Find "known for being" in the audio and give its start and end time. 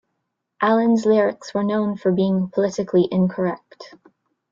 1.63-2.47